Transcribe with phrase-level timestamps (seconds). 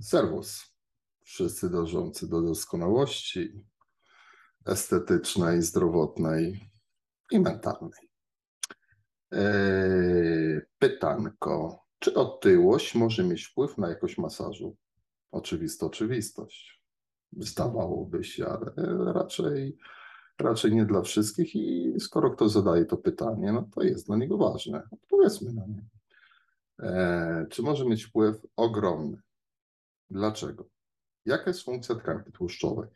[0.00, 0.74] Serwus.
[1.24, 3.64] Wszyscy dążący do doskonałości
[4.66, 6.70] estetycznej, zdrowotnej
[7.30, 8.10] i mentalnej.
[9.32, 11.84] Eee, pytanko.
[11.98, 14.76] Czy otyłość może mieć wpływ na jakość masażu?
[15.30, 16.82] Oczywista oczywistość.
[17.32, 18.72] Zdawałoby się, ale
[19.12, 19.76] raczej,
[20.38, 24.36] raczej nie dla wszystkich i skoro ktoś zadaje to pytanie, no to jest dla niego
[24.36, 24.82] ważne.
[24.90, 25.84] Odpowiedzmy na nie.
[26.78, 29.22] Eee, czy może mieć wpływ ogromny?
[30.10, 30.68] Dlaczego?
[31.24, 32.88] Jaka jest funkcja tkanki tłuszczowej?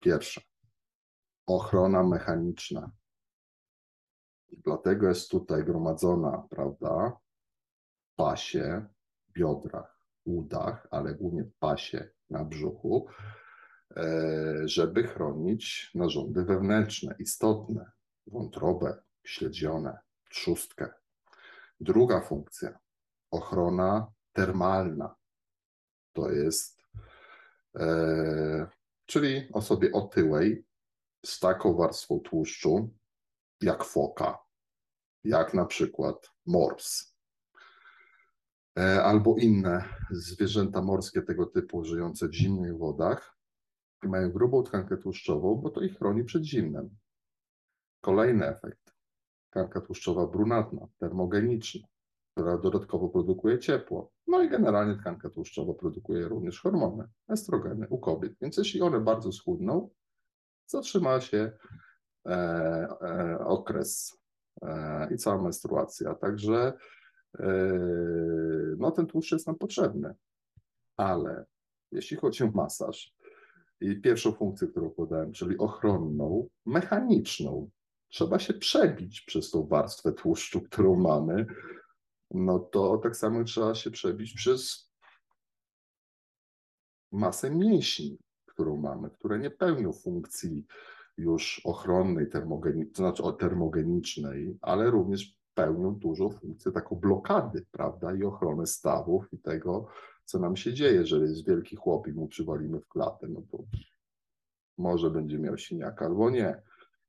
[0.00, 0.40] Pierwsza,
[1.46, 2.90] ochrona mechaniczna.
[4.52, 7.18] Dlatego jest tutaj gromadzona, prawda,
[8.12, 8.86] w pasie,
[9.32, 13.06] biodrach, udach, ale głównie w pasie na brzuchu,
[13.96, 17.90] e, żeby chronić narządy wewnętrzne, istotne,
[18.26, 19.98] wątrobę, śledzione,
[20.30, 20.92] trzustkę.
[21.80, 22.78] Druga funkcja,
[23.30, 25.14] ochrona termalna,
[26.14, 26.82] to jest,
[27.76, 28.66] e,
[29.06, 30.64] czyli osobie otyłej
[31.26, 32.90] z taką warstwą tłuszczu,
[33.60, 34.38] jak foka,
[35.24, 37.14] jak na przykład mors,
[38.78, 43.36] e, albo inne zwierzęta morskie tego typu, żyjące w zimnych wodach,
[44.02, 46.96] mają grubą tkankę tłuszczową, bo to ich chroni przed zimnem.
[48.00, 48.94] Kolejny efekt.
[49.50, 51.93] Tkanka tłuszczowa brunatna, termogeniczna
[52.34, 54.12] która dodatkowo produkuje ciepło.
[54.26, 58.32] No i generalnie tkanka tłuszczowa produkuje również hormony, estrogeny u kobiet.
[58.40, 59.90] Więc jeśli one bardzo schudną,
[60.66, 61.52] zatrzyma się
[62.26, 64.18] e, e, okres
[64.62, 66.14] e, i cała menstruacja.
[66.14, 66.72] Także
[67.38, 67.46] e,
[68.78, 70.14] no, ten tłuszcz jest nam potrzebny.
[70.96, 71.44] Ale
[71.92, 73.14] jeśli chodzi o masaż
[73.80, 77.70] i pierwszą funkcję, którą podałem, czyli ochronną, mechaniczną,
[78.08, 81.46] trzeba się przebić przez tą warstwę tłuszczu, którą mamy,
[82.34, 84.90] no to tak samo trzeba się przebić przez
[87.12, 90.66] masę mięśni, którą mamy, które nie pełnią funkcji
[91.16, 98.24] już ochronnej, termogeni- to znaczy termogenicznej, ale również pełnią dużą funkcję taką blokady, prawda, i
[98.24, 99.86] ochrony stawów i tego,
[100.24, 103.58] co nam się dzieje, jeżeli jest wielki chłop i mu przywalimy w klatę, no to
[104.78, 106.62] może będzie miał siniak albo nie.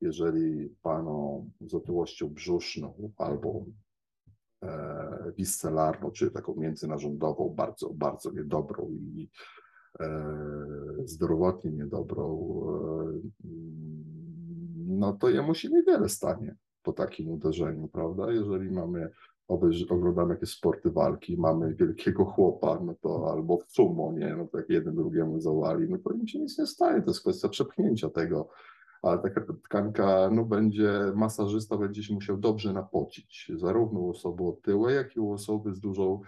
[0.00, 3.64] Jeżeli panu z otyłością brzuszną albo
[4.62, 9.28] E, wiscelarną, czyli taką międzynarządową, bardzo, bardzo niedobrą i
[10.00, 10.34] e,
[11.04, 13.48] zdrowotnie niedobrą, e,
[14.76, 18.32] no to jemu się niewiele stanie po takim uderzeniu, prawda?
[18.32, 19.10] Jeżeli mamy
[19.90, 24.58] oglądamy jakieś sporty walki, mamy wielkiego chłopa, no to albo w sumo, nie, no to
[24.58, 28.10] jak jeden drugiemu zawali, no to im się nic nie stanie, to jest kwestia przepchnięcia
[28.10, 28.48] tego
[29.02, 34.96] ale taka tkanka, no będzie, masażysta będzie się musiał dobrze napocić, zarówno u osoby otyłej,
[34.96, 36.20] jak i u osoby z dużą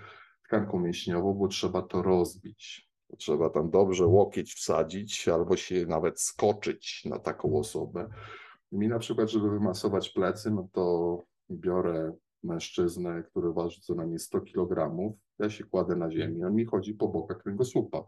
[0.44, 2.90] tkanką mięśniową, bo trzeba to rozbić.
[3.18, 8.08] Trzeba tam dobrze łokieć wsadzić, albo się nawet skoczyć na taką osobę.
[8.72, 12.12] Mi na przykład, żeby wymasować plecy, no to biorę
[12.42, 14.96] mężczyznę, który waży co najmniej 100 kg,
[15.38, 18.04] ja się kładę na ziemię, on mi chodzi po bokach kręgosłupa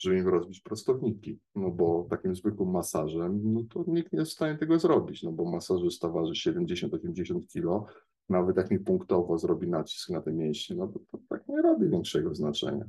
[0.00, 4.34] żeby im rozbić prostowniki, no bo takim zwykłym masażem, no to nikt nie jest w
[4.34, 7.92] stanie tego zrobić, no bo masażysta waży 70-80 kg,
[8.28, 11.88] nawet jak mi punktowo zrobi nacisk na te mięśnie, no to, to tak nie robi
[11.88, 12.84] większego znaczenia.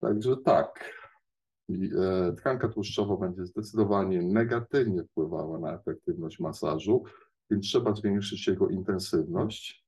[0.00, 0.94] Także tak,
[1.70, 7.04] e, tkanka tłuszczowa będzie zdecydowanie negatywnie wpływała na efektywność masażu,
[7.50, 9.86] więc trzeba zwiększyć jego intensywność,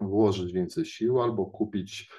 [0.00, 2.10] włożyć więcej sił albo kupić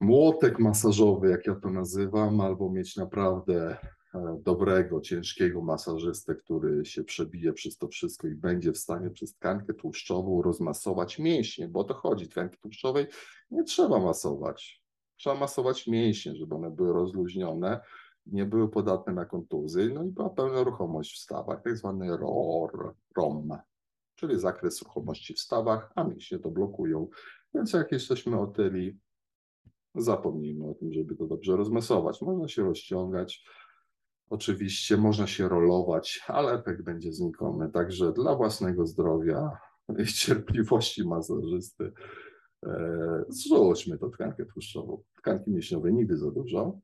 [0.00, 3.76] młotek masażowy, jak ja to nazywam, albo mieć naprawdę
[4.14, 9.34] e, dobrego, ciężkiego masażystę, który się przebije przez to wszystko i będzie w stanie przez
[9.34, 12.28] tkankę tłuszczową rozmasować mięśnie, bo o to chodzi.
[12.28, 13.06] Tkanki tłuszczowej
[13.50, 14.82] nie trzeba masować.
[15.16, 17.80] Trzeba masować mięśnie, żeby one były rozluźnione,
[18.26, 22.94] nie były podatne na kontuzje, no i była pełna ruchomość w stawach, tak zwany ROR,
[23.16, 23.48] ROM,
[24.14, 27.08] czyli zakres ruchomości w stawach, a mięśnie to blokują.
[27.54, 28.98] Więc jak jesteśmy otyli,
[29.94, 32.22] Zapomnijmy o tym, żeby to dobrze rozmasować.
[32.22, 33.44] Można się rozciągać,
[34.30, 37.70] oczywiście można się rolować, ale efekt będzie znikomy.
[37.70, 39.50] Także dla własnego zdrowia
[39.98, 41.92] i cierpliwości masażysty
[42.66, 45.02] e, zrzućmy to tkankę tłuszczową.
[45.16, 46.78] Tkanki mięśniowej nigdy za dużo,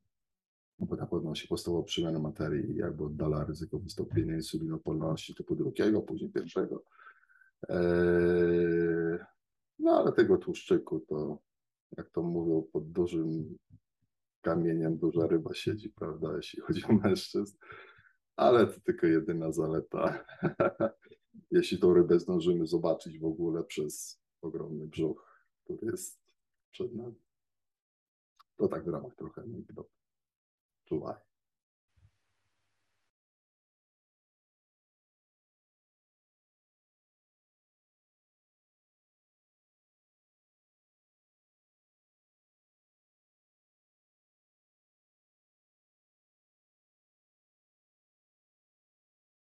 [0.79, 6.31] bo na pewno się podstawową przemianę materii jakby oddala ryzyko wystąpienia insulinopolności typu drugiego, później
[6.31, 6.83] pierwszego.
[7.69, 7.79] E,
[9.79, 11.39] no ale tego tłuszczyku to
[11.97, 13.59] jak to mówią, pod dużym
[14.41, 17.57] kamieniem duża ryba siedzi, prawda, jeśli chodzi o mężczyzn.
[18.37, 20.25] Ale to tylko jedyna zaleta.
[21.51, 26.21] jeśli tą rybę zdążymy zobaczyć w ogóle przez ogromny brzuch, który jest
[26.71, 27.21] przed nami.
[28.57, 29.91] To tak w ramach trochę anegdoty.
[30.85, 31.15] tutaj.